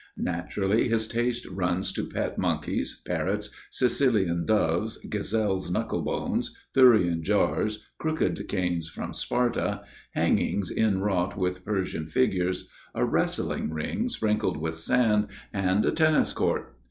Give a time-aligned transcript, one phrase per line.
[0.17, 7.83] Naturally, his taste runs to pet monkeys, parrots, Sicilian doves, gazelles' knuckle bones, Thurian jars,
[7.99, 9.83] crooked canes from Sparta,
[10.15, 16.75] hangings inwrought with Persian figures, a wrestling ring sprinkled with sand, and a tennis court.